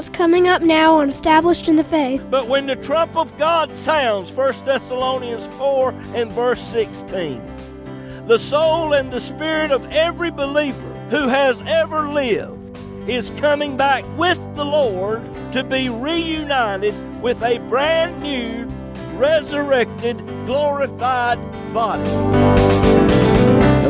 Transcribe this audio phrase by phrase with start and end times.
[0.00, 2.22] what's coming up now on Established in the Faith.
[2.30, 8.94] But when the trump of God sounds, 1 Thessalonians 4 and verse 16, the soul
[8.94, 12.78] and the spirit of every believer who has ever lived
[13.10, 15.22] is coming back with the Lord
[15.52, 18.64] to be reunited with a brand new,
[19.18, 21.38] resurrected, glorified
[21.74, 22.49] body.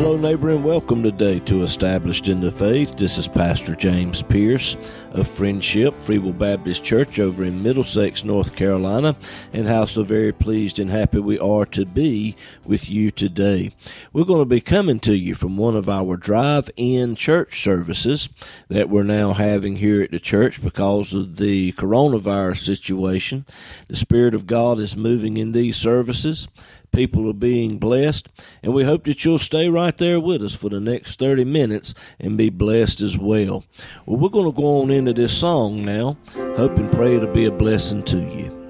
[0.01, 2.97] Hello, neighbor, and welcome today to Established in the Faith.
[2.97, 4.75] This is Pastor James Pierce
[5.11, 9.15] of Friendship Free Will Baptist Church over in Middlesex, North Carolina,
[9.53, 13.73] and how so very pleased and happy we are to be with you today.
[14.11, 18.27] We're going to be coming to you from one of our drive in church services
[18.69, 23.45] that we're now having here at the church because of the coronavirus situation.
[23.87, 26.47] The Spirit of God is moving in these services
[26.91, 28.27] people are being blessed.
[28.63, 31.93] And we hope that you'll stay right there with us for the next 30 minutes
[32.19, 33.63] and be blessed as well.
[34.05, 36.17] Well, we're going to go on into this song now.
[36.55, 38.60] Hope and pray it'll be a blessing to you.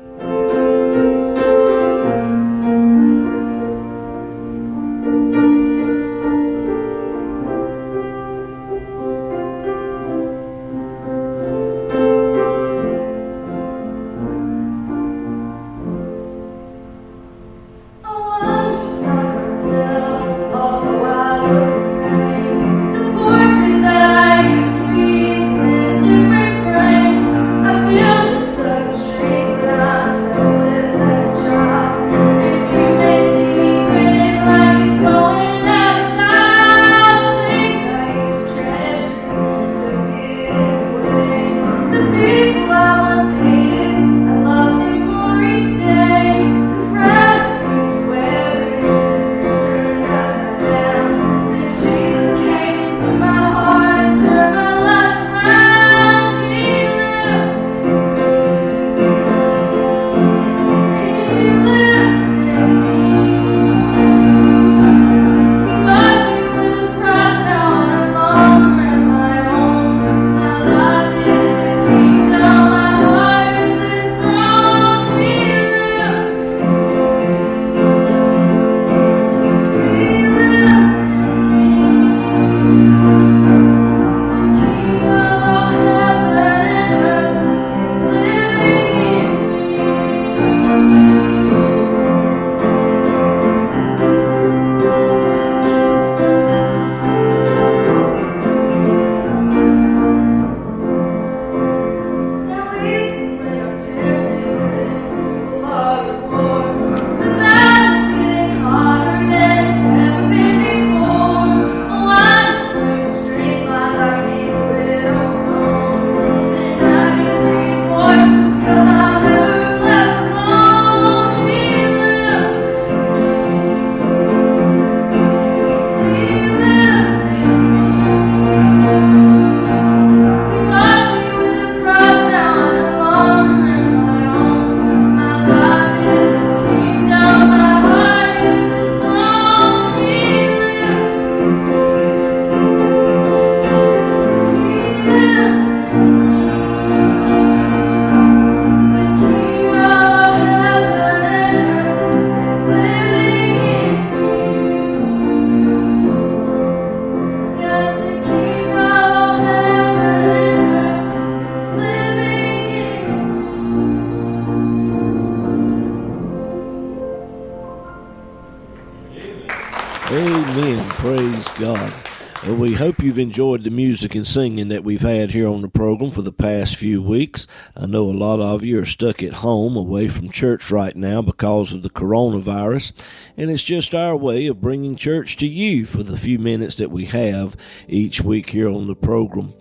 [173.32, 176.76] Enjoyed the music and singing that we've had here on the program for the past
[176.76, 177.48] few weeks.
[177.78, 181.22] I know a lot of you are stuck at home away from church right now
[181.22, 182.92] because of the coronavirus,
[183.38, 186.92] and it's just our way of bringing church to you for the few minutes that
[186.92, 187.56] we have
[187.88, 189.54] each week here on the program.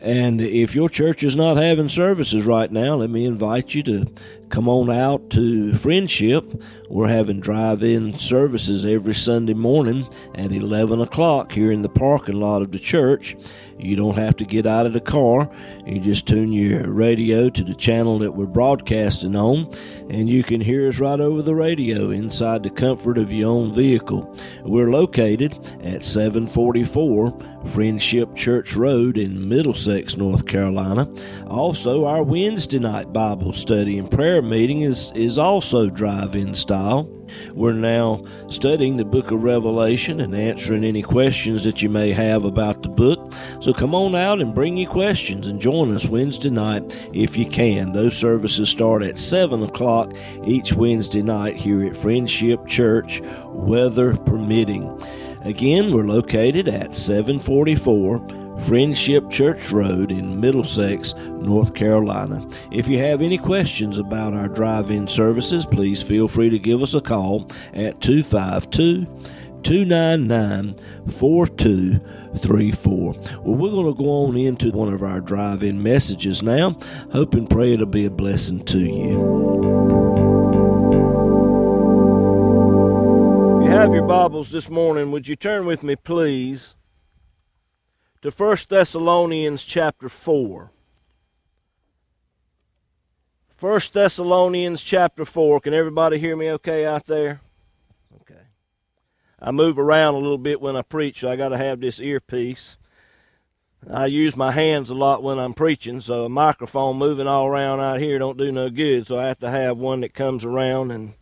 [0.00, 4.06] And if your church is not having services right now, let me invite you to
[4.48, 6.62] come on out to Friendship.
[6.88, 12.40] We're having drive in services every Sunday morning at 11 o'clock here in the parking
[12.40, 13.36] lot of the church.
[13.82, 15.50] You don't have to get out of the car.
[15.86, 19.70] You just tune your radio to the channel that we're broadcasting on,
[20.08, 23.72] and you can hear us right over the radio inside the comfort of your own
[23.72, 24.36] vehicle.
[24.64, 31.08] We're located at 744 Friendship Church Road in Middlesex, North Carolina.
[31.46, 37.08] Also, our Wednesday night Bible study and prayer meeting is, is also drive in style.
[37.52, 42.44] We're now studying the book of Revelation and answering any questions that you may have
[42.44, 43.32] about the book.
[43.60, 46.82] So come on out and bring your questions and join us Wednesday night
[47.12, 47.92] if you can.
[47.92, 50.12] Those services start at 7 o'clock
[50.44, 55.00] each Wednesday night here at Friendship Church, weather permitting.
[55.42, 62.46] Again, we're located at 744 Friendship Church Road in Middlesex, North Carolina.
[62.70, 66.82] If you have any questions about our drive in services, please feel free to give
[66.82, 69.06] us a call at 252
[69.62, 70.74] 299
[71.08, 73.12] 4234.
[73.12, 76.78] Well, we're going to go on into one of our drive in messages now.
[77.12, 79.70] Hope and pray it'll be a blessing to you.
[83.60, 86.74] If you have your Bibles this morning, would you turn with me, please,
[88.22, 90.70] to 1 Thessalonians chapter 4.
[93.58, 95.60] 1 Thessalonians chapter 4.
[95.60, 97.40] Can everybody hear me okay out there?
[98.20, 98.42] Okay.
[99.40, 102.00] I move around a little bit when I preach, so I got to have this
[102.00, 102.76] earpiece.
[103.90, 107.80] I use my hands a lot when I'm preaching, so a microphone moving all around
[107.80, 110.90] out here don't do no good, so I have to have one that comes around
[110.90, 111.14] and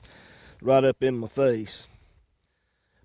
[0.60, 1.86] right up in my face.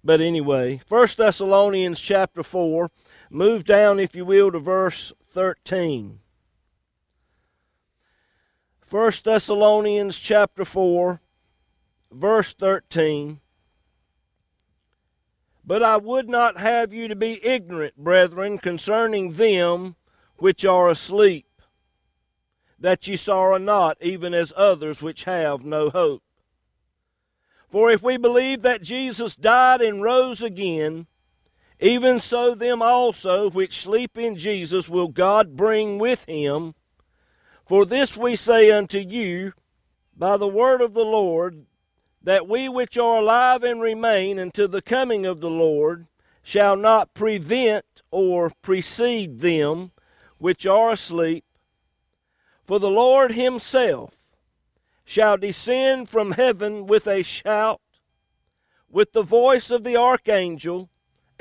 [0.03, 2.89] But anyway, 1 Thessalonians chapter 4,
[3.35, 6.19] Move down, if you will, to verse 13.
[8.87, 11.19] 1 Thessalonians chapter 4,
[12.11, 13.39] verse 13.
[15.65, 19.95] But I would not have you to be ignorant, brethren, concerning them
[20.37, 21.47] which are asleep,
[22.77, 26.21] that ye sorrow not, even as others which have no hope.
[27.67, 31.07] For if we believe that Jesus died and rose again,
[31.83, 36.75] even so, them also which sleep in Jesus will God bring with him.
[37.65, 39.51] For this we say unto you
[40.15, 41.65] by the word of the Lord,
[42.21, 46.07] that we which are alive and remain until the coming of the Lord
[46.41, 49.91] shall not prevent or precede them
[50.37, 51.43] which are asleep.
[52.65, 54.15] For the Lord himself
[55.03, 57.81] shall descend from heaven with a shout,
[58.89, 60.89] with the voice of the archangel,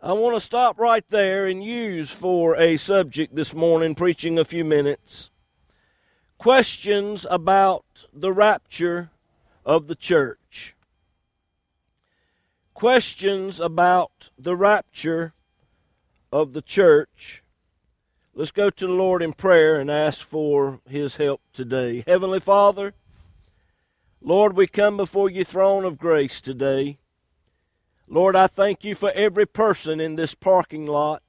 [0.00, 4.44] I want to stop right there and use for a subject this morning, preaching a
[4.44, 5.32] few minutes,
[6.38, 9.10] questions about the rapture
[9.66, 10.76] of the church.
[12.74, 15.32] Questions about the rapture
[16.30, 17.42] of the church.
[18.34, 22.04] Let's go to the Lord in prayer and ask for His help today.
[22.06, 22.94] Heavenly Father,
[24.22, 26.98] Lord, we come before your throne of grace today.
[28.10, 31.22] Lord, I thank you for every person in this parking lot,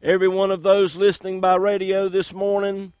[0.00, 2.92] every one of those listening by radio this morning.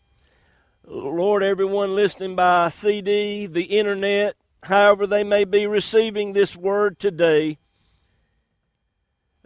[0.84, 7.58] Lord, everyone listening by CD, the internet, however they may be receiving this word today.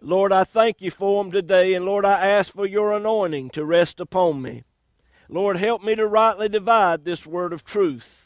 [0.01, 3.65] Lord, I thank you for them today, and Lord, I ask for your anointing to
[3.67, 4.65] rest upon me.
[5.29, 8.20] Lord, help me to rightly divide this word of truth.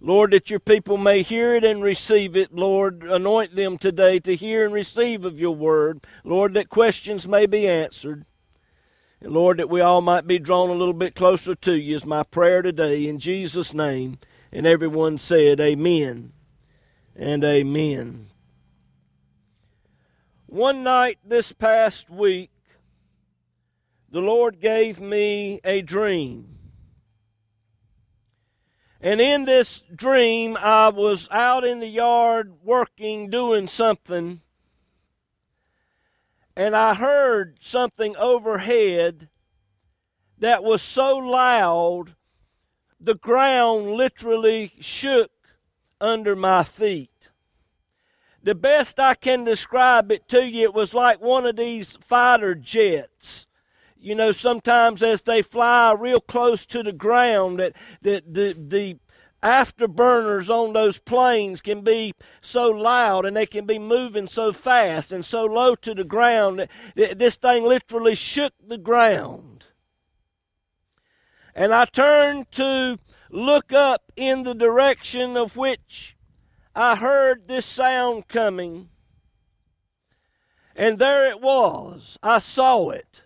[0.00, 2.54] Lord, that your people may hear it and receive it.
[2.54, 6.06] Lord, anoint them today to hear and receive of your word.
[6.24, 8.24] Lord, that questions may be answered.
[9.20, 12.06] And Lord, that we all might be drawn a little bit closer to you is
[12.06, 14.18] my prayer today in Jesus' name.
[14.50, 16.32] And everyone said, Amen
[17.14, 18.30] and Amen.
[20.46, 22.50] One night this past week,
[24.10, 26.59] the Lord gave me a dream.
[29.00, 34.42] And in this dream, I was out in the yard working, doing something,
[36.54, 39.28] and I heard something overhead
[40.38, 42.14] that was so loud,
[43.00, 45.30] the ground literally shook
[45.98, 47.30] under my feet.
[48.42, 52.54] The best I can describe it to you, it was like one of these fighter
[52.54, 53.48] jets
[54.00, 58.98] you know, sometimes as they fly real close to the ground, that the, the, the
[59.42, 65.12] afterburners on those planes can be so loud and they can be moving so fast
[65.12, 69.64] and so low to the ground that this thing literally shook the ground.
[71.54, 72.98] And I turned to
[73.30, 76.16] look up in the direction of which
[76.74, 78.88] I heard this sound coming.
[80.76, 82.18] And there it was.
[82.22, 83.22] I saw it.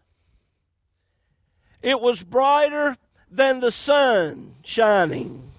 [1.85, 2.97] It was brighter
[3.31, 5.53] than the sun shining.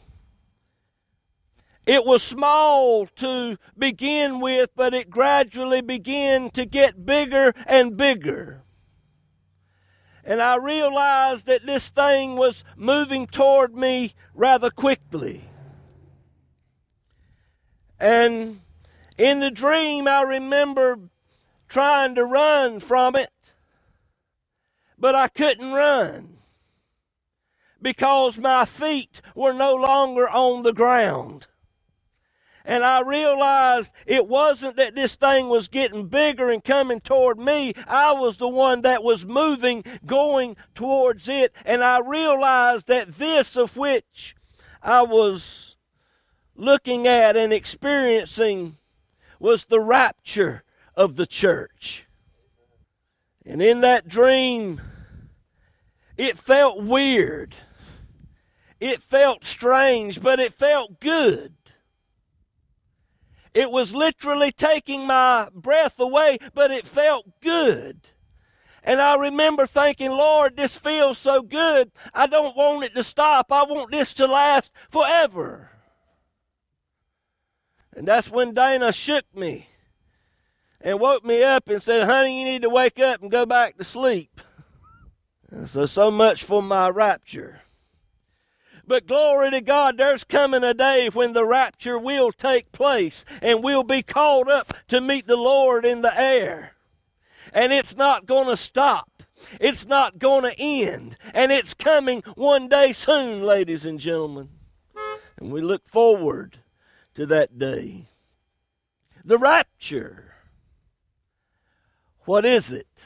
[1.86, 8.64] It was small to begin with, but it gradually began to get bigger and bigger.
[10.24, 15.44] And I realized that this thing was moving toward me rather quickly.
[18.00, 18.62] And
[19.16, 20.98] in the dream, I remember
[21.68, 23.30] trying to run from it,
[24.98, 26.38] but I couldn't run
[27.82, 31.48] because my feet were no longer on the ground.
[32.68, 37.74] And I realized it wasn't that this thing was getting bigger and coming toward me.
[37.88, 41.54] I was the one that was moving, going towards it.
[41.64, 44.36] And I realized that this of which
[44.82, 45.78] I was
[46.56, 48.78] looking at and experiencing
[49.40, 50.64] was the rapture
[50.96, 52.05] of the church.
[53.46, 54.82] And in that dream,
[56.18, 57.56] it felt weird.
[58.80, 61.54] It felt strange, but it felt good.
[63.54, 68.02] It was literally taking my breath away, but it felt good.
[68.84, 71.92] And I remember thinking, Lord, this feels so good.
[72.14, 73.52] I don't want it to stop.
[73.52, 75.72] I want this to last forever.
[77.96, 79.70] And that's when Dana shook me
[80.86, 83.78] and woke me up and said, Honey, you need to wake up and go back
[83.78, 84.40] to sleep.
[85.66, 87.62] So, so much for my rapture.
[88.88, 93.64] But glory to God, there's coming a day when the rapture will take place and
[93.64, 96.74] we'll be called up to meet the Lord in the air.
[97.52, 99.24] And it's not going to stop.
[99.60, 101.18] It's not going to end.
[101.34, 104.50] And it's coming one day soon, ladies and gentlemen.
[105.38, 106.60] And we look forward
[107.16, 108.10] to that day.
[109.24, 110.35] The rapture.
[112.26, 113.06] What is it?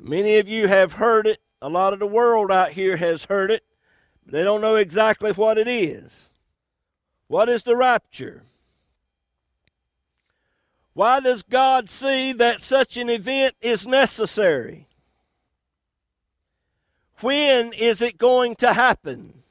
[0.00, 1.40] Many of you have heard it.
[1.60, 3.64] A lot of the world out here has heard it.
[4.24, 6.30] They don't know exactly what it is.
[7.26, 8.44] What is the rapture?
[10.94, 14.86] Why does God see that such an event is necessary?
[17.20, 19.42] When is it going to happen?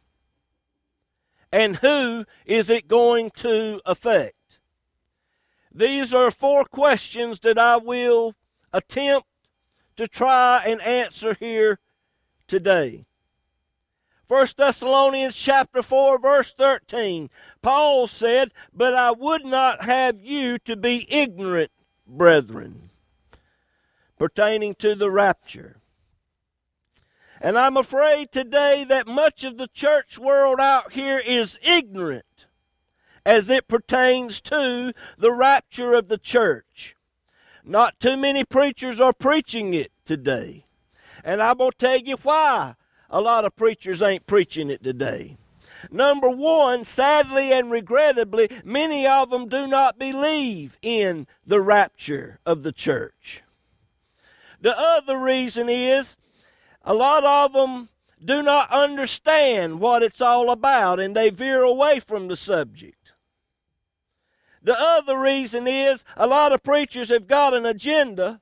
[1.52, 4.37] And who is it going to affect?
[5.78, 8.34] These are four questions that I will
[8.74, 9.28] attempt
[9.96, 11.78] to try and answer here
[12.48, 13.06] today.
[14.28, 17.30] 1 Thessalonians chapter 4 verse 13.
[17.62, 21.72] Paul said, "But I would not have you to be ignorant,
[22.08, 22.90] brethren,
[24.18, 25.80] pertaining to the rapture."
[27.40, 32.26] And I'm afraid today that much of the church world out here is ignorant
[33.28, 36.96] as it pertains to the rapture of the church.
[37.62, 40.66] Not too many preachers are preaching it today.
[41.26, 42.76] And I'm going to tell you why
[43.10, 45.36] a lot of preachers ain't preaching it today.
[45.92, 52.64] Number one, sadly and regrettably, many of them do not believe in the rapture of
[52.64, 53.44] the church.
[54.62, 56.16] The other reason is
[56.82, 57.90] a lot of them
[58.24, 62.97] do not understand what it's all about and they veer away from the subject.
[64.68, 68.42] The other reason is a lot of preachers have got an agenda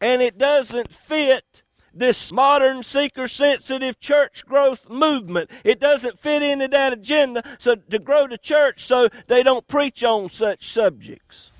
[0.00, 1.62] and it doesn't fit
[1.94, 5.48] this modern seeker sensitive church growth movement.
[5.62, 10.02] It doesn't fit into that agenda so to grow the church so they don't preach
[10.02, 11.52] on such subjects.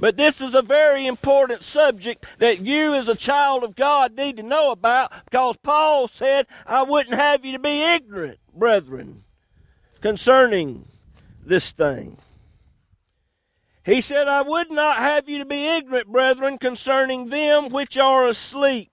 [0.00, 4.38] But this is a very important subject that you as a child of God need
[4.38, 9.22] to know about because Paul said, I wouldn't have you to be ignorant, brethren,
[10.00, 10.88] concerning
[11.46, 12.16] this thing.
[13.90, 18.28] He said, I would not have you to be ignorant, brethren, concerning them which are
[18.28, 18.92] asleep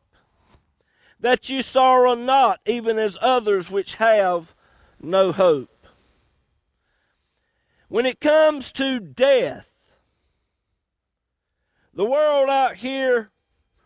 [1.20, 4.56] that you sorrow not, even as others which have
[5.00, 5.86] no hope.
[7.90, 9.70] When it comes to death,
[11.94, 13.30] the world out here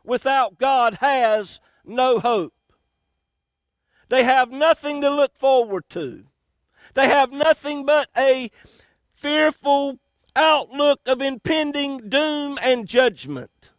[0.06, 2.54] without God has no hope.
[4.08, 6.24] They have nothing to look forward to.
[6.94, 8.50] They have nothing but a
[9.14, 10.00] fearful
[10.36, 13.72] outlook of impending doom and judgment.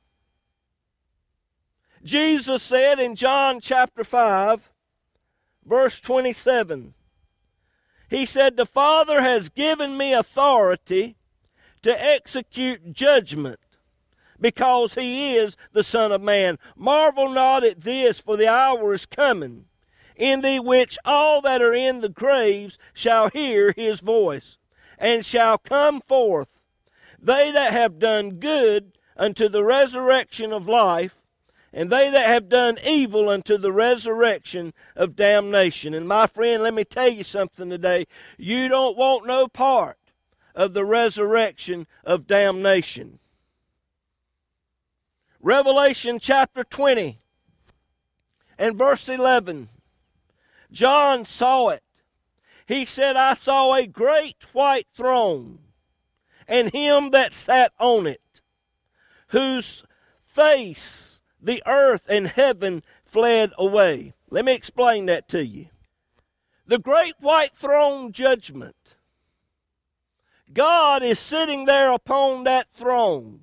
[2.05, 4.71] Jesus said in John chapter 5,
[5.65, 6.95] verse 27,
[8.11, 11.17] He said, The Father has given me authority
[11.83, 13.61] to execute judgment
[14.41, 16.59] because He is the Son of Man.
[16.77, 19.67] Marvel not at this, for the hour is coming,
[20.17, 24.59] in the which all that are in the graves shall hear His voice,
[25.03, 26.61] and shall come forth.
[27.21, 31.17] they that have done good unto the resurrection of life,
[31.73, 35.93] and they that have done evil unto the resurrection of damnation.
[35.93, 38.07] And my friend, let me tell you something today.
[38.39, 39.99] You don't want no part
[40.55, 43.19] of the resurrection of damnation.
[45.41, 47.19] Revelation chapter 20
[48.59, 49.69] and verse 11.
[50.71, 51.83] John saw it.
[52.67, 55.59] He said, I saw a great white throne
[56.49, 58.41] and him that sat on it,
[59.29, 59.85] whose
[60.25, 64.15] face the earth and heaven fled away.
[64.31, 65.69] Let me explain that to you.
[66.67, 68.97] The great white throne judgment.
[70.53, 73.41] God is sitting there upon that throne.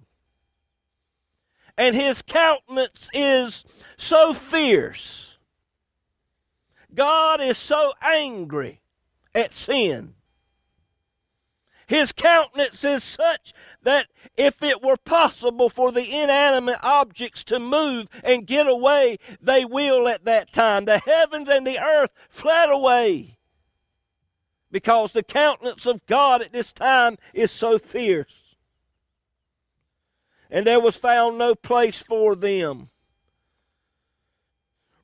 [1.78, 3.66] And his countenance is
[3.98, 5.38] so fierce.
[6.94, 8.82] God is so angry
[9.40, 10.14] at sin.
[11.88, 18.08] His countenance is such that if it were possible for the inanimate objects to move
[18.24, 20.86] and get away, they will at that time.
[20.86, 23.40] The heavens and the earth fled away
[24.72, 28.56] because the countenance of God at this time is so fierce.
[30.52, 32.90] And there was found no place for them.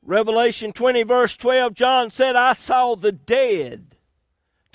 [0.04, 3.95] Revelation 20, verse 12, John said, I saw the dead,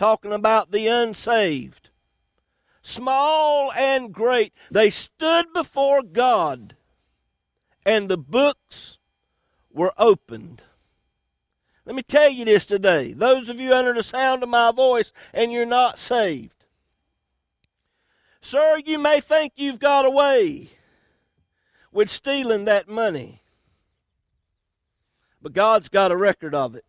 [0.00, 1.90] talking about the unsaved
[2.80, 4.54] small and great.
[4.70, 6.74] They stood before God,
[7.84, 8.98] and the books
[9.70, 10.62] were opened.
[11.84, 13.12] Let me tell you this today.
[13.12, 16.64] Those of you under the sound of my voice and you're not saved.
[18.40, 20.70] Sir, you may think you've got away
[21.92, 23.42] with stealing that money,
[25.42, 26.86] but God's got a record of it.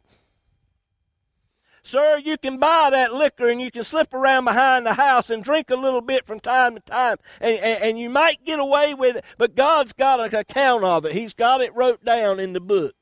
[1.83, 5.43] Sir, you can buy that liquor and you can slip around behind the house and
[5.43, 8.93] drink a little bit from time to time, and, and, and you might get away
[8.93, 11.13] with it, but God's got an account of it.
[11.13, 12.95] He's got it wrote down in the book.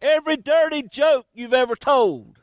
[0.00, 2.38] Every dirty joke you've ever told,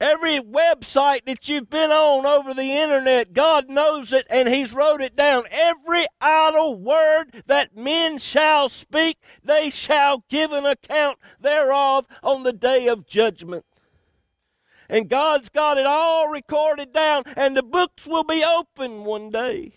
[0.00, 5.02] every website that you've been on over the internet, God knows it and He's wrote
[5.02, 5.44] it down.
[5.50, 12.52] Every idle word that men shall speak, they shall give an account thereof on the
[12.52, 13.64] day of judgment.
[14.90, 19.74] And God's got it all recorded down, and the books will be open one day.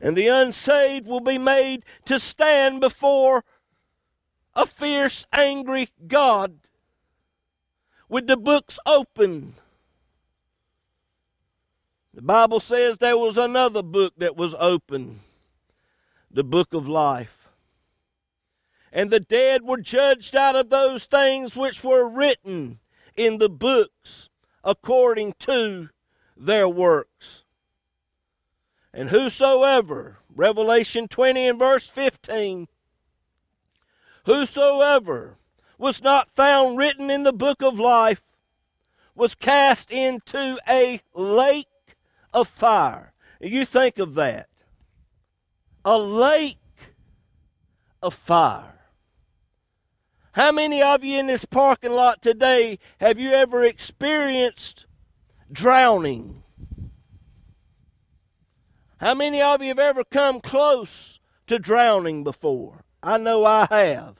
[0.00, 3.44] And the unsaved will be made to stand before
[4.54, 6.60] a fierce, angry God
[8.08, 9.56] with the books open.
[12.14, 15.20] The Bible says there was another book that was open
[16.30, 17.48] the book of life.
[18.90, 22.80] And the dead were judged out of those things which were written
[23.18, 24.30] in the books
[24.62, 25.88] according to
[26.36, 27.44] their works.
[28.94, 32.68] And whosoever, Revelation 20 and verse 15,
[34.24, 35.36] whosoever
[35.76, 38.22] was not found written in the book of life
[39.14, 41.66] was cast into a lake
[42.32, 43.12] of fire.
[43.40, 44.48] You think of that.
[45.84, 46.56] A lake
[48.02, 48.77] of fire.
[50.32, 54.86] How many of you in this parking lot today have you ever experienced
[55.50, 56.42] drowning?
[58.98, 62.84] How many of you have ever come close to drowning before?
[63.02, 64.16] I know I have.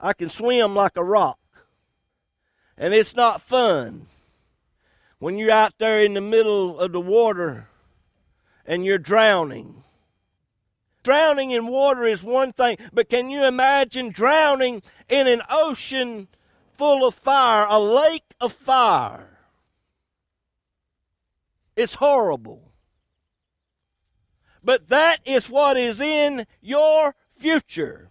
[0.00, 1.38] I can swim like a rock.
[2.76, 4.06] And it's not fun
[5.18, 7.68] when you're out there in the middle of the water
[8.66, 9.83] and you're drowning.
[11.04, 16.28] Drowning in water is one thing, but can you imagine drowning in an ocean
[16.72, 19.38] full of fire, a lake of fire?
[21.76, 22.72] It's horrible.
[24.64, 28.10] But that is what is in your future.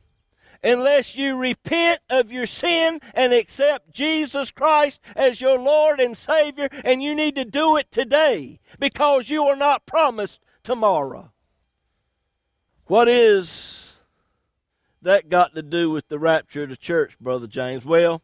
[0.64, 6.70] Unless you repent of your sin and accept Jesus Christ as your Lord and Savior,
[6.86, 11.33] and you need to do it today because you are not promised tomorrow.
[12.94, 13.96] What is
[15.02, 17.86] that got to do with the rapture of the church, Brother James?
[17.86, 18.22] Well,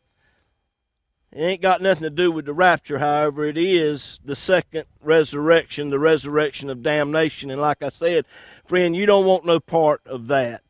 [1.32, 5.90] it ain't got nothing to do with the rapture, however, it is the second resurrection,
[5.90, 7.50] the resurrection of damnation.
[7.50, 8.26] And like I said,
[8.64, 10.62] friend, you don't want no part of that.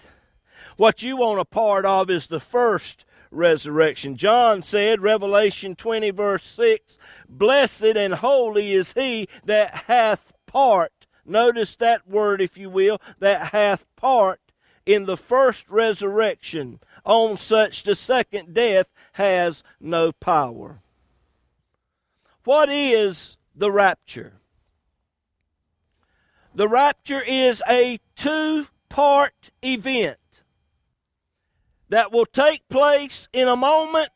[0.78, 4.16] What you want a part of is the first resurrection.
[4.16, 10.99] John said, Revelation 20, verse 6, Blessed and holy is he that hath part
[11.30, 14.42] Notice that word, if you will, that hath part
[14.86, 16.80] in the first resurrection.
[17.06, 20.82] On such the second death has no power.
[22.44, 24.34] What is the rapture.
[26.56, 30.18] The rapture is a two part event
[31.90, 34.10] that will take place in a moment,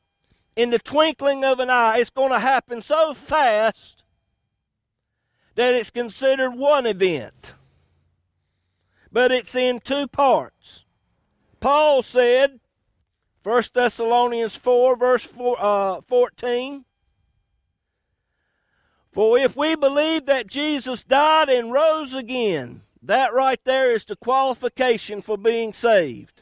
[0.56, 2.00] in the twinkling of an eye.
[2.00, 4.03] It's going to happen so fast
[5.56, 7.56] that it's considered one event,
[9.12, 10.86] but it's in two parts.
[11.60, 12.60] Paul said,
[13.44, 16.86] 1 Thessalonians 4, verse 4, uh, 14,
[19.12, 24.16] For if we believe that Jesus died and rose again, that right there is the
[24.16, 26.42] qualification for being saved.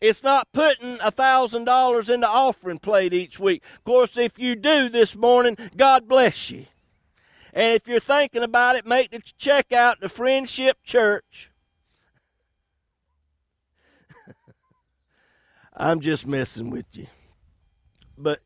[0.00, 3.62] It's not putting a thousand dollars in the offering plate each week.
[3.76, 6.66] Of course, if you do this morning, God bless you.
[7.56, 11.50] And if you're thinking about it, make the check out to Friendship Church.
[15.74, 17.06] I'm just messing with you.
[18.18, 18.40] But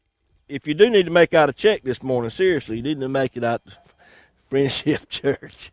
[0.48, 3.08] if you do need to make out a check this morning, seriously, you need to
[3.08, 3.72] make it out to
[4.48, 5.72] Friendship Church.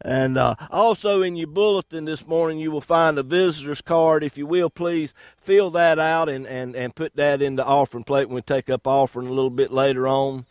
[0.00, 4.24] And uh, also in your bulletin this morning, you will find a visitor's card.
[4.24, 8.04] If you will, please fill that out and, and, and put that in the offering
[8.04, 10.46] plate when we take up offering a little bit later on.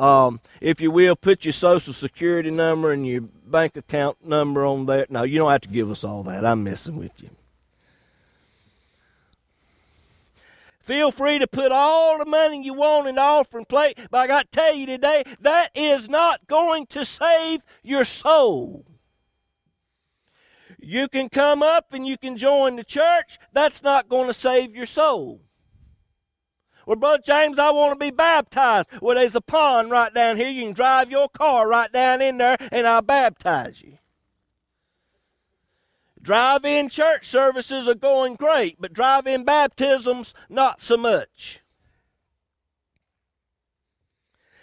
[0.00, 4.86] Um, if you will, put your social security number and your bank account number on
[4.86, 5.06] there.
[5.10, 6.42] No, you don't have to give us all that.
[6.42, 7.28] I'm messing with you.
[10.80, 14.26] Feel free to put all the money you want in the offering plate, but I
[14.26, 18.86] got to tell you today, that is not going to save your soul.
[20.78, 23.38] You can come up and you can join the church.
[23.52, 25.42] That's not going to save your soul.
[26.86, 28.88] Well, Brother James, I want to be baptized.
[29.00, 30.48] Well, there's a pond right down here.
[30.48, 33.98] You can drive your car right down in there, and I'll baptize you.
[36.22, 41.60] Drive in church services are going great, but drive in baptisms, not so much.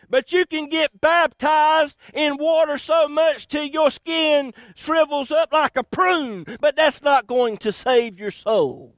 [0.10, 5.76] But you can get baptized in water so much till your skin shrivels up like
[5.76, 8.97] a prune, but that's not going to save your soul.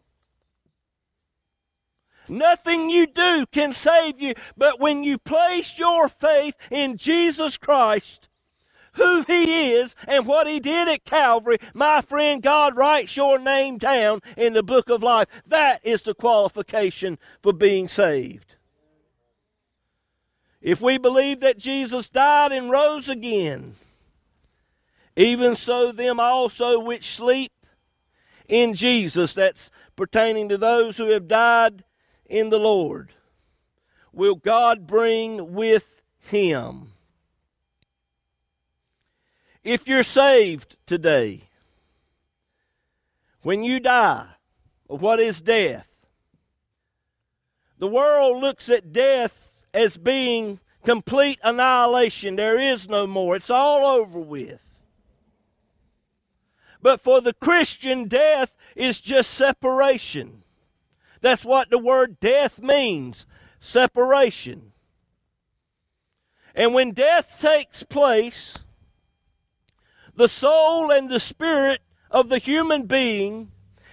[2.30, 8.30] Nothing you do can save you, but when you place your faith in Jesus Christ,
[8.94, 13.78] who He is and what He did at Calvary, my friend, God writes your name
[13.78, 15.28] down in the book of life.
[15.48, 18.56] That is the qualification for being saved.
[20.62, 23.76] If we believe that Jesus died and rose again,
[25.16, 27.52] even so, them also which sleep
[28.48, 31.84] in Jesus, that's pertaining to those who have died
[32.30, 33.10] in the Lord,
[34.14, 36.94] will God bring with him.
[39.64, 41.50] If you're saved today,
[43.42, 44.28] when you die,
[44.88, 45.98] what is death?
[47.78, 52.36] The world looks at death as being complete annihilation.
[52.36, 53.36] There is no more.
[53.36, 54.60] It's all over with.
[56.82, 60.44] But for the Christian, death is just separation.
[61.22, 63.26] That's what the word death means
[63.60, 64.72] separation.
[66.56, 68.64] And when death takes place,
[70.16, 73.52] the soul and the spirit of the human being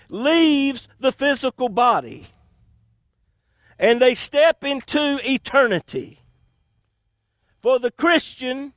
[0.08, 2.26] leaves the physical body
[3.78, 6.20] and they step into eternity.
[7.60, 8.72] For the Christian,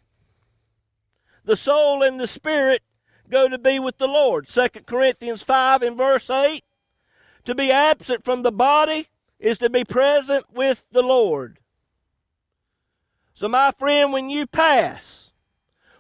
[1.46, 2.82] the soul and the spirit
[3.30, 4.48] go to be with the Lord.
[4.48, 6.64] 2 Corinthians 5 and verse 8.
[7.46, 9.08] To be absent from the body
[9.40, 11.60] is to be present with the Lord.
[13.34, 15.32] So, my friend, when you pass,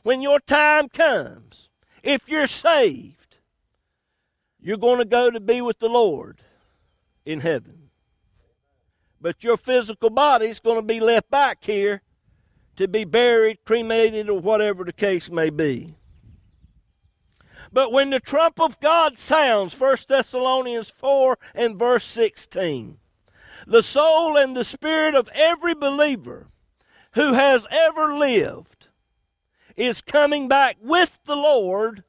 [0.03, 1.69] when your time comes,
[2.03, 3.37] if you're saved,
[4.59, 6.41] you're going to go to be with the Lord
[7.25, 7.89] in heaven.
[9.21, 12.01] But your physical body is going to be left back here
[12.75, 15.95] to be buried, cremated, or whatever the case may be.
[17.71, 22.97] But when the trump of God sounds, 1 Thessalonians 4 and verse 16,
[23.67, 26.47] the soul and the spirit of every believer
[27.13, 28.87] who has ever lived
[29.75, 32.03] is coming back with the Lord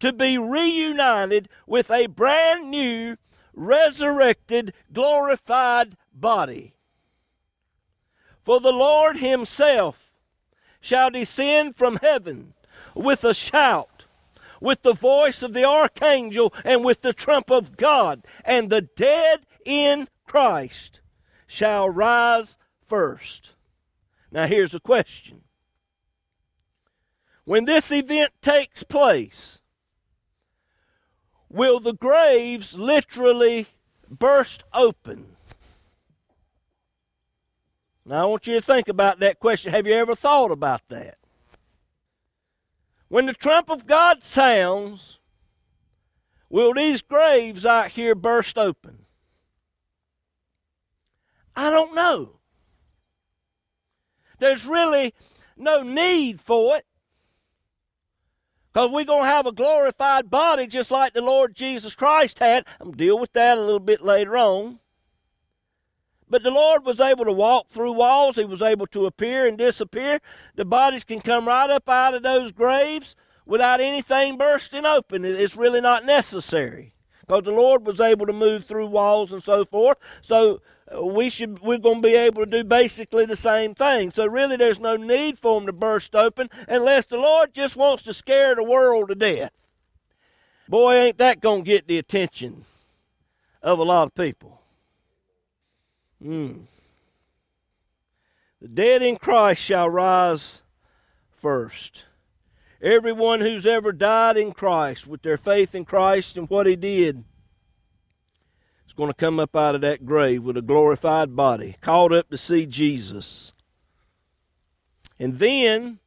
[0.00, 3.16] to be reunited with a brand new,
[3.54, 6.74] resurrected, glorified body.
[8.44, 10.12] For the Lord himself
[10.80, 12.54] shall descend from heaven
[12.94, 13.93] with a shout,
[14.64, 19.40] with the voice of the archangel, and with the trump of God, and the dead
[19.66, 21.02] in Christ
[21.46, 23.52] shall rise first.
[24.32, 25.42] Now, here's a question.
[27.44, 29.60] When this event takes place,
[31.50, 33.66] will the graves literally
[34.08, 35.36] burst open?
[38.06, 39.72] Now, I want you to think about that question.
[39.72, 41.18] Have you ever thought about that?
[43.14, 45.20] When the trump of God sounds,
[46.48, 49.06] will these graves out here burst open?
[51.54, 52.40] I don't know.
[54.40, 55.14] There's really
[55.56, 56.86] no need for it.
[58.72, 62.66] Because we're going to have a glorified body just like the Lord Jesus Christ had.
[62.80, 64.80] I'm deal with that a little bit later on.
[66.34, 68.34] But the Lord was able to walk through walls.
[68.34, 70.18] He was able to appear and disappear.
[70.56, 73.14] The bodies can come right up out of those graves
[73.46, 75.24] without anything bursting open.
[75.24, 79.64] It's really not necessary because the Lord was able to move through walls and so
[79.64, 79.98] forth.
[80.22, 80.60] So
[80.92, 84.10] uh, we should we're going to be able to do basically the same thing.
[84.10, 88.02] So really, there's no need for them to burst open unless the Lord just wants
[88.02, 89.52] to scare the world to death.
[90.68, 92.64] Boy, ain't that going to get the attention
[93.62, 94.53] of a lot of people.
[96.22, 96.66] Mm.
[98.60, 100.62] The dead in Christ shall rise
[101.30, 102.04] first.
[102.80, 107.24] Everyone who's ever died in Christ with their faith in Christ and what He did
[108.86, 112.30] is going to come up out of that grave with a glorified body, called up
[112.30, 113.52] to see Jesus.
[115.18, 115.98] And then,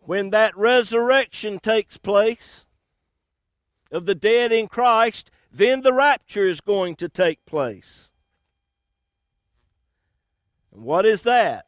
[0.00, 2.66] when that resurrection takes place
[3.90, 8.07] of the dead in Christ, then the rapture is going to take place.
[10.78, 11.66] What is that?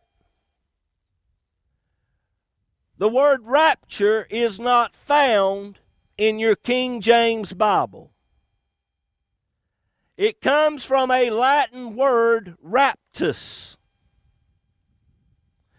[2.96, 5.80] The word rapture is not found
[6.16, 8.12] in your King James Bible.
[10.16, 13.78] It comes from a Latin word, raptus,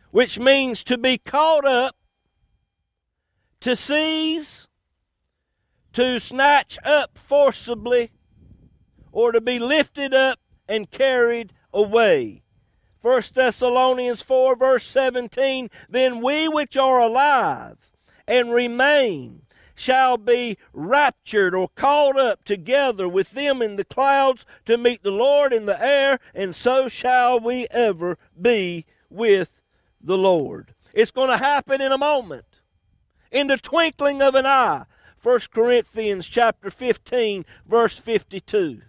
[0.10, 1.96] which means to be caught up,
[3.62, 4.68] to seize,
[5.94, 8.12] to snatch up forcibly,
[9.12, 12.41] or to be lifted up and carried away.
[13.02, 17.78] 1 Thessalonians 4, verse 17 Then we which are alive
[18.28, 19.42] and remain
[19.76, 25.10] shall be raptured or caught up together with them in the clouds to meet the
[25.10, 29.60] Lord in the air, and so shall we ever be with
[30.00, 30.76] the Lord.
[30.94, 32.62] It's going to happen in a moment,
[33.32, 34.86] in the twinkling of an eye.
[35.24, 38.82] 1 Corinthians chapter 15, verse 52.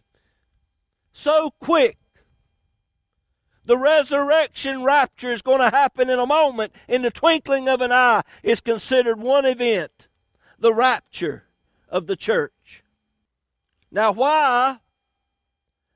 [1.12, 1.98] So quick
[3.64, 7.92] the resurrection rapture is going to happen in a moment, in the twinkling of an
[7.92, 10.08] eye, is considered one event
[10.58, 11.44] the rapture
[11.88, 12.84] of the church.
[13.90, 14.78] Now, why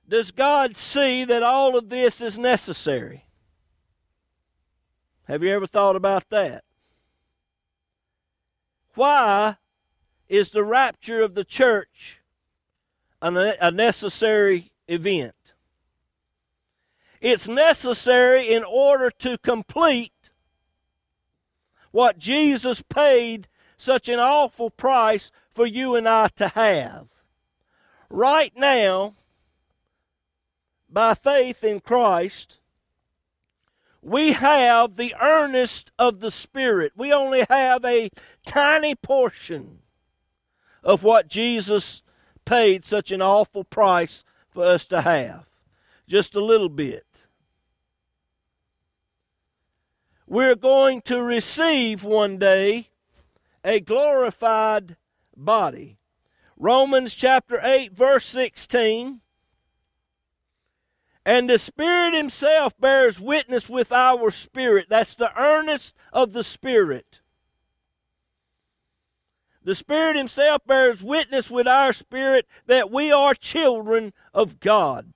[0.09, 3.25] does God see that all of this is necessary?
[5.25, 6.65] Have you ever thought about that?
[8.95, 9.57] Why
[10.29, 12.21] is the rapture of the church
[13.23, 15.36] a necessary event?
[17.21, 20.13] It's necessary in order to complete
[21.91, 27.07] what Jesus paid such an awful price for you and I to have.
[28.11, 29.15] Right now,
[30.89, 32.59] by faith in Christ,
[34.03, 36.93] we have the earnest of the Spirit.
[36.97, 38.11] We only have a
[38.47, 39.81] tiny portion
[40.85, 42.03] of what Jesus
[42.45, 45.47] paid such an awful price for us to have.
[46.07, 47.06] Just a little bit.
[50.27, 52.89] We're going to receive one day
[53.65, 54.97] a glorified
[55.37, 55.99] body.
[56.57, 59.21] Romans chapter 8, verse 16.
[61.25, 64.87] And the Spirit Himself bears witness with our spirit.
[64.89, 67.21] That's the earnest of the Spirit.
[69.63, 75.13] The Spirit Himself bears witness with our spirit that we are children of God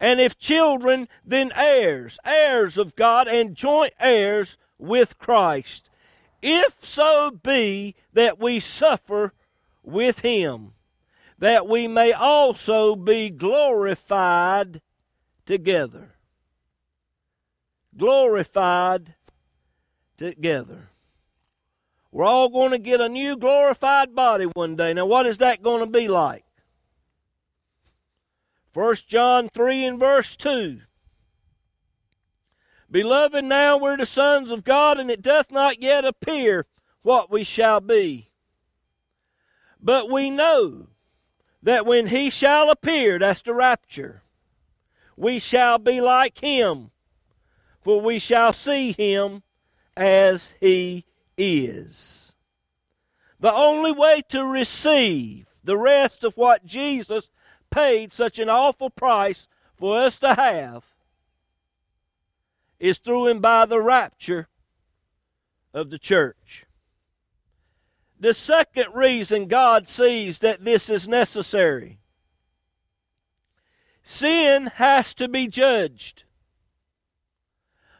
[0.00, 5.90] and if children, then heirs, heirs of God, and joint heirs with Christ.
[6.40, 9.32] If so be that we suffer
[9.82, 10.74] with him,
[11.38, 14.80] that we may also be glorified
[15.46, 16.14] together.
[17.96, 19.14] Glorified
[20.16, 20.90] together.
[22.12, 24.94] We're all going to get a new glorified body one day.
[24.94, 26.44] Now, what is that going to be like?
[28.74, 30.80] 1 John 3 and verse 2.
[32.90, 36.66] Beloved, now we're the sons of God, and it doth not yet appear
[37.02, 38.30] what we shall be.
[39.80, 40.88] But we know
[41.62, 44.22] that when he shall appear, that's the rapture,
[45.16, 46.90] we shall be like him,
[47.80, 49.42] for we shall see him
[49.96, 51.04] as he
[51.36, 52.34] is.
[53.40, 57.30] The only way to receive the rest of what Jesus
[57.70, 60.84] paid such an awful price for us to have
[62.78, 64.48] is through and by the rapture
[65.74, 66.64] of the church.
[68.20, 71.98] The second reason God sees that this is necessary
[74.08, 76.24] sin has to be judged.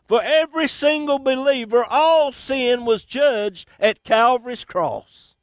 [0.06, 5.34] For every single believer, all sin was judged at Calvary's cross.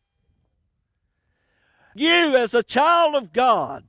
[1.94, 3.86] You, as a child of God,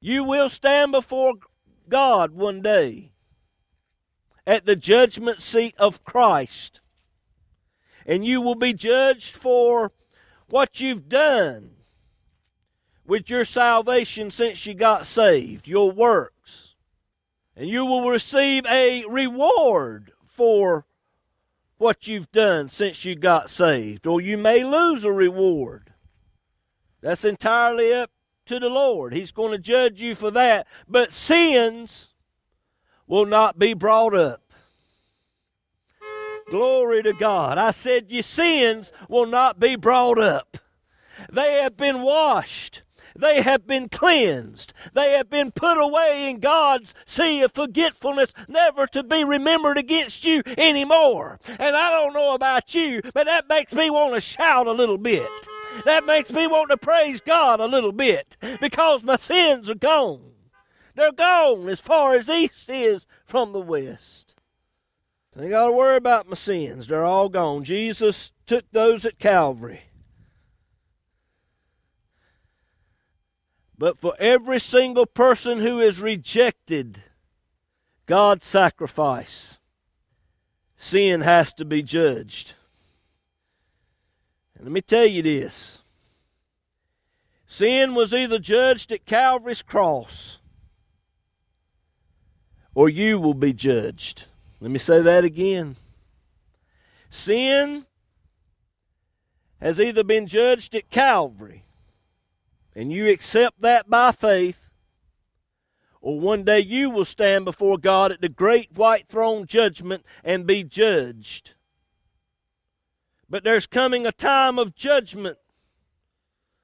[0.00, 1.34] you will stand before
[1.88, 3.12] God one day
[4.46, 6.80] at the judgment seat of Christ.
[8.06, 9.92] And you will be judged for
[10.48, 11.72] what you've done
[13.06, 16.70] with your salvation since you got saved, your works
[17.60, 20.86] and you will receive a reward for
[21.76, 25.92] what you've done since you got saved, or you may lose a reward.
[27.02, 28.10] That's entirely up
[28.50, 29.14] to the Lord.
[29.14, 30.66] He's going to judge you for that.
[30.88, 32.08] But sins
[33.06, 34.42] will not be brought up.
[36.50, 37.58] Glory to God.
[37.58, 40.58] I said, Your sins will not be brought up.
[41.32, 42.82] They have been washed.
[43.16, 44.72] They have been cleansed.
[44.94, 50.24] They have been put away in God's sea of forgetfulness, never to be remembered against
[50.24, 51.38] you anymore.
[51.46, 54.98] And I don't know about you, but that makes me want to shout a little
[54.98, 55.28] bit.
[55.84, 60.32] That makes me want to praise God a little bit because my sins are gone.
[60.94, 64.34] They're gone as far as east is from the west.
[65.36, 66.86] I ain't got to worry about my sins.
[66.86, 67.64] They're all gone.
[67.64, 69.82] Jesus took those at Calvary.
[73.78, 77.02] But for every single person who has rejected
[78.04, 79.58] God's sacrifice,
[80.76, 82.54] sin has to be judged.
[84.60, 85.80] And let me tell you this
[87.46, 90.38] sin was either judged at Calvary's cross
[92.74, 94.26] or you will be judged.
[94.60, 95.76] Let me say that again.
[97.08, 97.86] Sin
[99.62, 101.64] has either been judged at Calvary
[102.74, 104.68] and you accept that by faith,
[106.02, 110.46] or one day you will stand before God at the great white throne judgment and
[110.46, 111.54] be judged.
[113.30, 115.38] But there's coming a time of judgment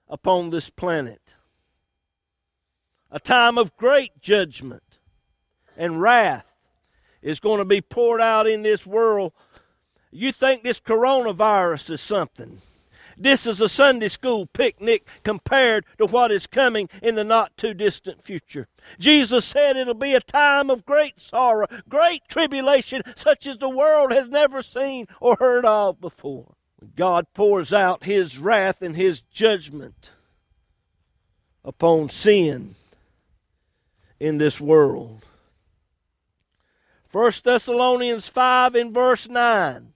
[0.09, 1.35] upon this planet,
[3.11, 4.83] a time of great judgment
[5.77, 6.53] and wrath
[7.23, 9.33] is going to be poured out in this world.
[10.11, 12.61] You think this coronavirus is something.
[13.19, 17.73] This is a Sunday school picnic compared to what is coming in the not too
[17.73, 18.69] distant future.
[18.99, 24.13] Jesus said it'll be a time of great sorrow, great tribulation, such as the world
[24.13, 26.56] has never seen or heard of before.
[26.95, 30.11] God pours out his wrath and his judgment
[31.65, 32.75] upon sin
[34.21, 35.25] in this world.
[37.13, 39.93] 1 Thessalonians 5 in verse 9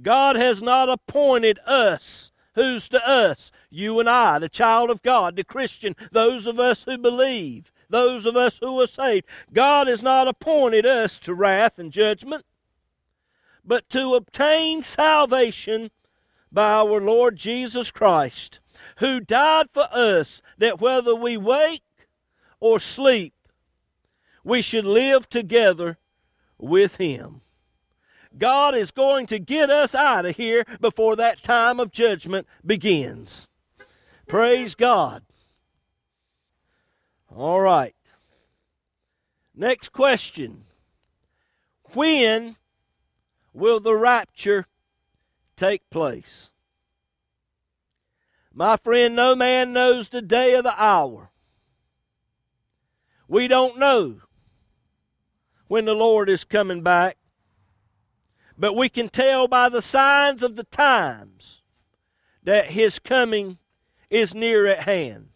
[0.00, 2.32] God has not appointed us.
[2.54, 3.50] Who's to us?
[3.70, 8.26] You and I, the child of God, the Christian, those of us who believe, those
[8.26, 9.26] of us who are saved.
[9.52, 12.44] God has not appointed us to wrath and judgment,
[13.64, 15.90] but to obtain salvation
[16.52, 18.60] by our Lord Jesus Christ,
[18.98, 21.82] who died for us, that whether we wake
[22.60, 23.34] or sleep,
[24.44, 25.98] we should live together
[26.58, 27.40] with Him.
[28.36, 33.48] God is going to get us out of here before that time of judgment begins.
[34.26, 35.22] Praise God.
[37.34, 37.94] All right.
[39.54, 40.64] Next question
[41.92, 42.56] When
[43.54, 44.66] will the rapture
[45.56, 46.50] take place?
[48.52, 51.30] My friend, no man knows the day or the hour.
[53.26, 54.20] We don't know
[55.66, 57.16] when the Lord is coming back.
[58.56, 61.62] But we can tell by the signs of the times
[62.42, 63.58] that his coming
[64.10, 65.30] is near at hand.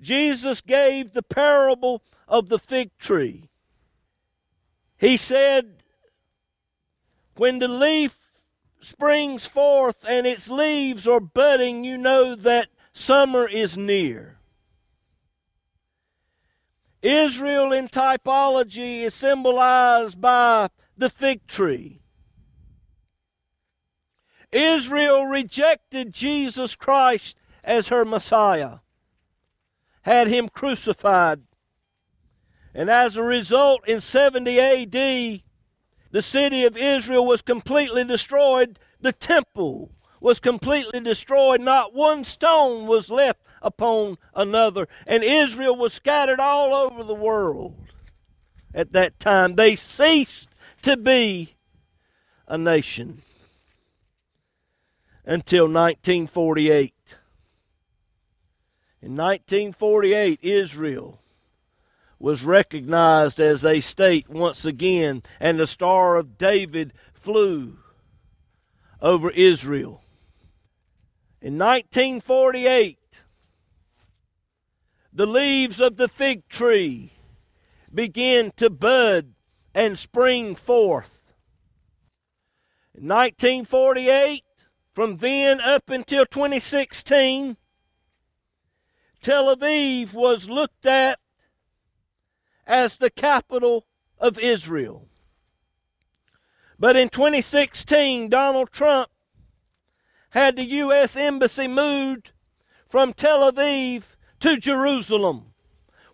[0.00, 3.50] Jesus gave the parable of the fig tree.
[4.96, 5.81] He said,
[7.36, 8.18] When the leaf
[8.80, 14.38] springs forth and its leaves are budding, you know that summer is near.
[17.00, 22.00] Israel in typology is symbolized by the fig tree.
[24.52, 28.78] Israel rejected Jesus Christ as her Messiah,
[30.02, 31.42] had him crucified.
[32.74, 35.42] And as a result, in 70 AD,
[36.12, 38.78] the city of Israel was completely destroyed.
[39.00, 39.90] The temple
[40.20, 41.60] was completely destroyed.
[41.60, 44.86] Not one stone was left upon another.
[45.06, 47.74] And Israel was scattered all over the world.
[48.74, 49.56] at that time.
[49.56, 50.48] They ceased
[50.82, 51.56] to be
[52.48, 53.18] a nation
[55.26, 56.94] until 1948.
[59.02, 61.21] In 1948, Israel
[62.22, 67.76] was recognized as a state once again, and the Star of David flew
[69.00, 70.04] over Israel.
[71.40, 73.24] In 1948,
[75.12, 77.10] the leaves of the fig tree
[77.92, 79.34] began to bud
[79.74, 81.34] and spring forth.
[82.94, 84.44] In 1948,
[84.94, 87.56] from then up until 2016,
[89.20, 91.18] Tel Aviv was looked at
[92.66, 93.86] as the capital
[94.18, 95.08] of Israel.
[96.78, 99.08] But in 2016, Donald Trump
[100.30, 101.16] had the U.S.
[101.16, 102.32] Embassy moved
[102.88, 105.52] from Tel Aviv to Jerusalem,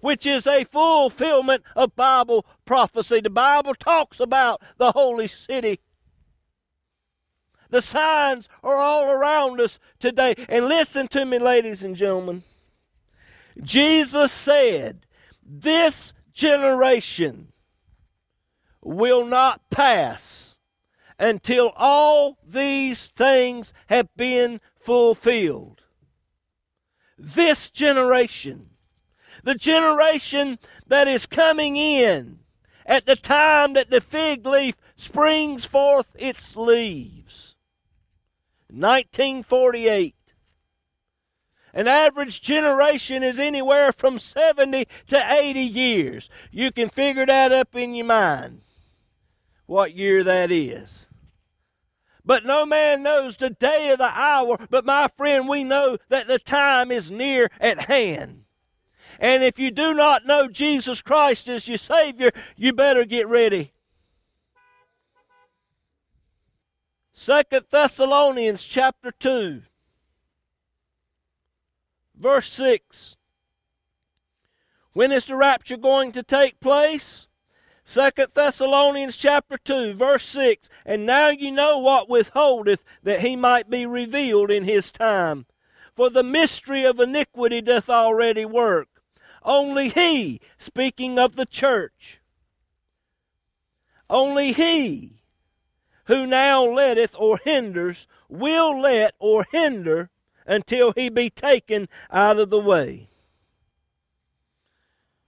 [0.00, 3.20] which is a fulfillment of Bible prophecy.
[3.20, 5.80] The Bible talks about the holy city.
[7.70, 10.34] The signs are all around us today.
[10.48, 12.42] And listen to me, ladies and gentlemen.
[13.62, 15.06] Jesus said,
[15.42, 17.48] This generation
[18.80, 20.56] will not pass
[21.18, 25.82] until all these things have been fulfilled.
[27.18, 28.70] This generation,
[29.42, 32.38] the generation that is coming in
[32.86, 37.56] at the time that the fig leaf springs forth its leaves.
[38.68, 40.14] 1948
[41.72, 46.30] an average generation is anywhere from 70 to 80 years.
[46.50, 48.62] You can figure that up in your mind,
[49.66, 51.06] what year that is.
[52.24, 56.28] But no man knows the day or the hour, but my friend, we know that
[56.28, 58.44] the time is near at hand.
[59.18, 63.72] And if you do not know Jesus Christ as your Savior, you better get ready.
[67.12, 69.62] Second Thessalonians chapter 2
[72.18, 73.16] Verse 6.
[74.92, 77.28] When is the rapture going to take place?
[77.84, 80.68] Second Thessalonians chapter 2, verse 6.
[80.84, 85.46] And now you know what withholdeth that he might be revealed in his time.
[85.94, 88.88] For the mystery of iniquity doth already work.
[89.42, 92.20] Only he, speaking of the church,
[94.10, 95.22] only he
[96.06, 100.10] who now letteth or hinders will let or hinder
[100.48, 103.08] until he be taken out of the way.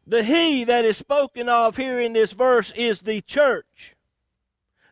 [0.06, 3.94] The he that is spoken of here in this verse is the church.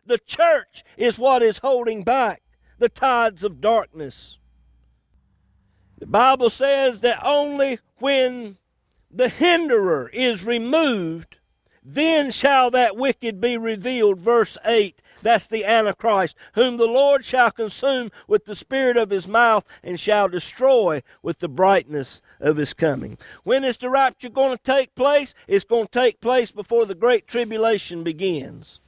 [0.05, 2.41] The church is what is holding back
[2.77, 4.39] the tides of darkness.
[5.97, 8.57] The Bible says that only when
[9.11, 11.37] the hinderer is removed,
[11.83, 14.21] then shall that wicked be revealed.
[14.21, 19.27] Verse 8 that's the Antichrist, whom the Lord shall consume with the spirit of his
[19.27, 23.17] mouth and shall destroy with the brightness of his coming.
[23.43, 25.33] When is the rapture going to take place?
[25.47, 28.79] It's going to take place before the great tribulation begins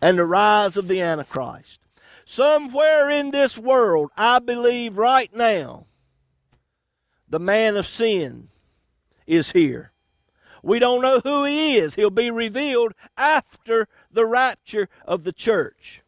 [0.00, 1.80] and the rise of the Antichrist.
[2.26, 5.86] Somewhere in this world, I believe right now,
[7.28, 8.48] the man of sin
[9.26, 9.93] is here.
[10.64, 11.94] We don't know who he is.
[11.94, 16.02] He'll be revealed after the rapture of the church.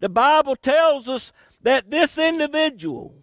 [0.00, 3.22] The Bible tells us that this individual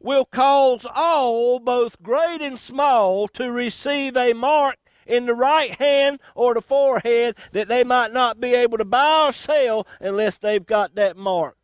[0.00, 6.18] will cause all, both great and small, to receive a mark in the right hand
[6.34, 10.64] or the forehead that they might not be able to buy or sell unless they've
[10.64, 11.59] got that mark.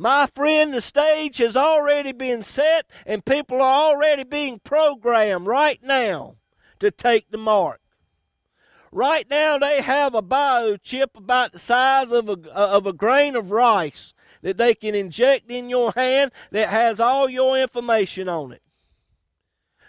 [0.00, 5.78] My friend, the stage has already been set, and people are already being programmed right
[5.82, 6.36] now
[6.78, 7.82] to take the mark.
[8.90, 13.50] Right now, they have a biochip about the size of a, of a grain of
[13.50, 18.62] rice that they can inject in your hand that has all your information on it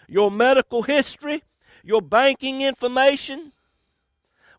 [0.06, 1.42] your medical history,
[1.82, 3.52] your banking information,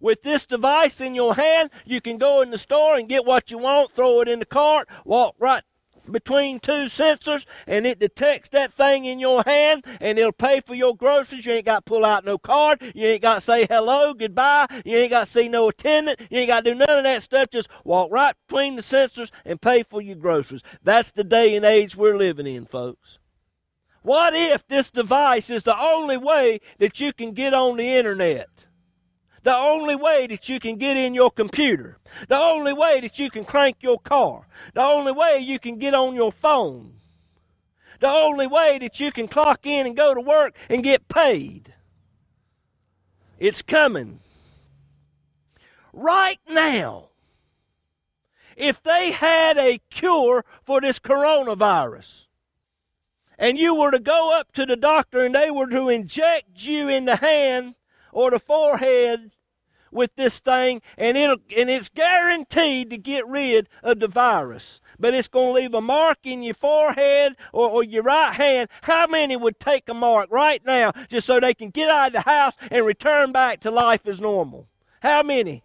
[0.03, 3.49] with this device in your hand, you can go in the store and get what
[3.49, 5.63] you want, throw it in the cart, walk right
[6.11, 10.75] between two sensors and it detects that thing in your hand and it'll pay for
[10.75, 11.45] your groceries.
[11.45, 12.81] You ain't got to pull out no card.
[12.93, 14.67] You ain't got to say hello, goodbye.
[14.83, 16.19] You ain't got to see no attendant.
[16.29, 17.49] You ain't got to do none of that stuff.
[17.49, 20.63] Just walk right between the sensors and pay for your groceries.
[20.83, 23.19] That's the day and age we're living in, folks.
[24.01, 28.65] What if this device is the only way that you can get on the internet?
[29.43, 31.97] The only way that you can get in your computer,
[32.29, 35.93] the only way that you can crank your car, the only way you can get
[35.93, 36.95] on your phone,
[37.99, 41.73] the only way that you can clock in and go to work and get paid
[43.39, 44.19] It's coming.
[45.93, 47.09] Right now,
[48.57, 52.27] if they had a cure for this coronavirus,
[53.37, 56.89] and you were to go up to the doctor and they were to inject you
[56.89, 57.75] in the hand
[58.13, 59.33] or the forehead
[59.93, 64.81] with this thing, and it'll and it's guaranteed to get rid of the virus.
[64.99, 68.69] But it's going to leave a mark in your forehead or, or your right hand.
[68.83, 72.13] How many would take a mark right now just so they can get out of
[72.13, 74.67] the house and return back to life as normal?
[75.01, 75.63] How many?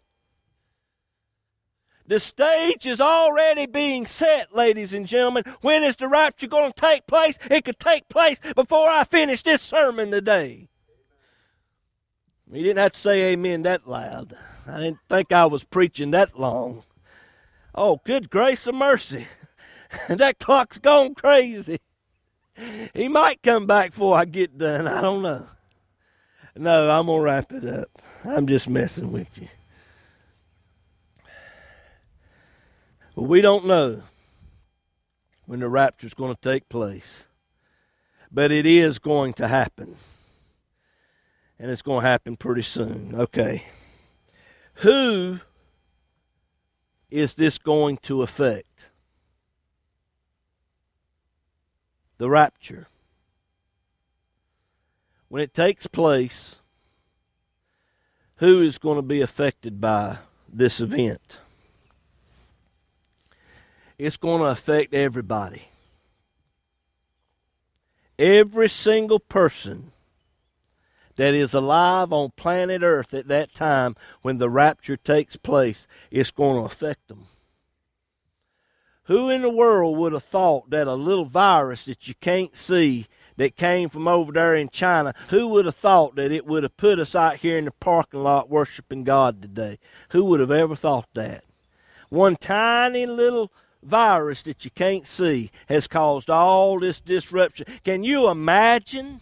[2.06, 5.44] The stage is already being set, ladies and gentlemen.
[5.60, 7.38] When is the rapture going to take place?
[7.50, 10.68] It could take place before I finish this sermon today.
[12.50, 14.34] You didn't have to say amen that loud.
[14.66, 16.82] I didn't think I was preaching that long.
[17.74, 19.26] Oh, good grace and mercy.
[20.08, 21.78] that clock's gone crazy.
[22.94, 24.86] He might come back before I get done.
[24.86, 25.46] I don't know.
[26.56, 28.02] No, I'm going to wrap it up.
[28.24, 29.48] I'm just messing with you.
[33.14, 34.02] Well, we don't know
[35.46, 37.26] when the rapture is going to take place,
[38.32, 39.96] but it is going to happen
[41.58, 43.14] and it's going to happen pretty soon.
[43.14, 43.64] Okay.
[44.74, 45.40] Who
[47.10, 48.90] is this going to affect?
[52.18, 52.88] The rapture.
[55.28, 56.56] When it takes place,
[58.36, 61.38] who is going to be affected by this event?
[63.98, 65.64] It's going to affect everybody.
[68.18, 69.92] Every single person
[71.18, 76.30] that is alive on planet Earth at that time when the rapture takes place, it's
[76.30, 77.26] going to affect them.
[79.04, 83.06] Who in the world would have thought that a little virus that you can't see
[83.36, 86.76] that came from over there in China, who would have thought that it would have
[86.76, 89.78] put us out here in the parking lot worshiping God today?
[90.10, 91.42] Who would have ever thought that?
[92.10, 93.50] One tiny little
[93.82, 97.66] virus that you can't see has caused all this disruption.
[97.84, 99.20] Can you imagine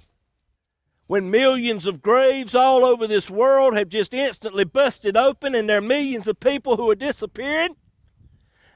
[1.06, 5.78] when millions of graves all over this world have just instantly busted open and there
[5.78, 7.76] are millions of people who are disappearing?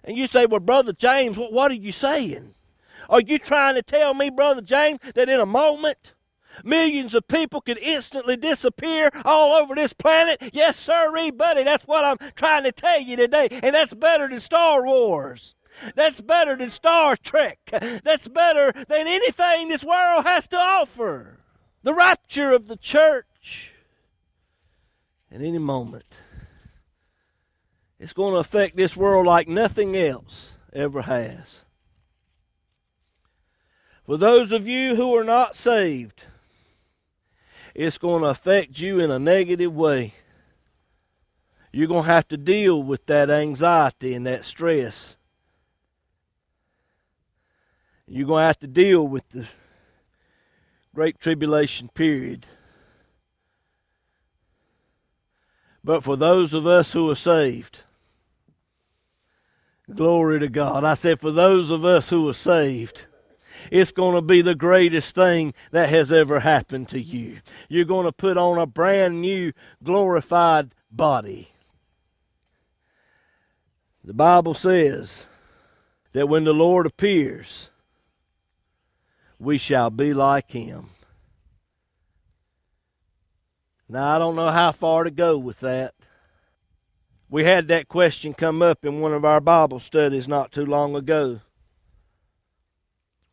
[0.05, 2.55] And you say, Well, Brother James, what, what are you saying?
[3.09, 6.15] Are you trying to tell me, Brother James, that in a moment
[6.65, 10.39] millions of people could instantly disappear all over this planet?
[10.53, 11.65] Yes, sir, buddy.
[11.65, 13.49] That's what I'm trying to tell you today.
[13.51, 15.57] And that's better than Star Wars.
[15.97, 17.59] That's better than Star Trek.
[18.05, 21.40] That's better than anything this world has to offer
[21.83, 23.73] the rapture of the church
[25.31, 26.21] at any moment.
[27.99, 31.61] It's going to affect this world like nothing else ever has.
[34.05, 36.25] For those of you who are not saved,
[37.75, 40.15] it's going to affect you in a negative way.
[41.73, 45.17] You're going to have to deal with that anxiety and that stress.
[48.09, 49.47] You're going to have to deal with the
[51.01, 52.47] great tribulation period.
[55.83, 57.85] But for those of us who are saved,
[59.95, 60.85] glory to God.
[60.85, 63.07] I said, for those of us who are saved,
[63.71, 67.39] it's going to be the greatest thing that has ever happened to you.
[67.71, 71.53] You're going to put on a brand new glorified body.
[74.05, 75.25] The Bible says
[76.13, 77.70] that when the Lord appears,
[79.41, 80.91] we shall be like him.
[83.89, 85.95] Now, I don't know how far to go with that.
[87.29, 90.95] We had that question come up in one of our Bible studies not too long
[90.95, 91.41] ago.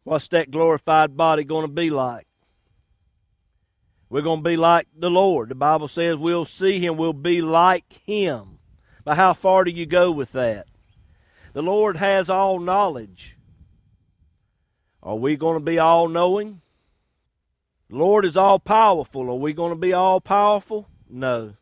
[0.04, 2.26] What's that glorified body going to be like?
[4.10, 5.50] We're going to be like the Lord.
[5.50, 8.60] The Bible says we'll see Him, we'll be like Him.
[9.04, 10.68] But how far do you go with that?
[11.52, 13.37] The Lord has all knowledge.
[15.08, 16.60] Are we going to be all knowing?
[17.90, 19.30] The Lord is all powerful.
[19.30, 20.90] Are we going to be all powerful?
[21.10, 21.54] No.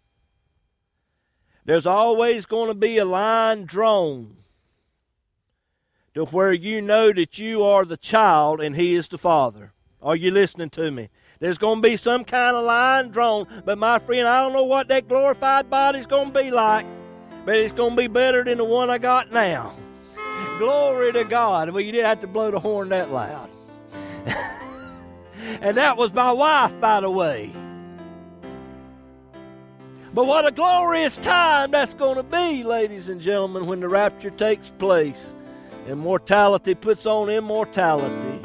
[1.63, 4.37] There's always going to be a line drawn
[6.15, 9.73] to where you know that you are the child and He is the Father.
[10.01, 11.09] Are you listening to me?
[11.39, 14.63] There's going to be some kind of line drawn, but my friend, I don't know
[14.63, 16.87] what that glorified body's going to be like,
[17.45, 19.71] but it's going to be better than the one I got now.
[20.57, 21.69] Glory to God.
[21.69, 23.49] Well, you didn't have to blow the horn that loud.
[25.61, 27.53] and that was my wife, by the way.
[30.13, 34.29] But what a glorious time that's going to be, ladies and gentlemen, when the rapture
[34.29, 35.35] takes place.
[35.87, 38.44] Immortality puts on immortality.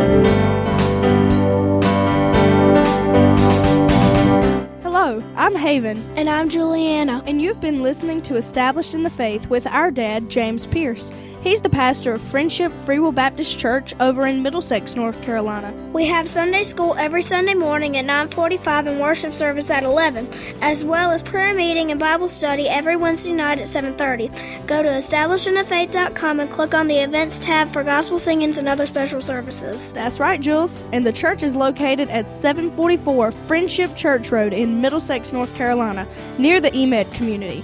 [5.41, 7.23] I'm Haven, And I'm Juliana.
[7.25, 11.11] and you've been listening to Established in the Faith with our dad, James Pierce.
[11.43, 15.73] He's the pastor of Friendship Free Will Baptist Church over in Middlesex, North Carolina.
[15.91, 20.27] We have Sunday school every Sunday morning at 9:45 and worship service at 11,
[20.61, 24.29] as well as prayer meeting and Bible study every Wednesday night at 7:30.
[24.67, 29.19] Go to establishedinthefaith.com and click on the events tab for gospel singings and other special
[29.19, 29.91] services.
[29.93, 30.77] That's right, Jules.
[30.91, 36.61] And the church is located at 744 Friendship Church Road in Middlesex, North Carolina, near
[36.61, 37.63] the Emit community.